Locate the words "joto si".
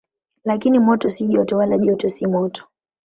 1.77-2.27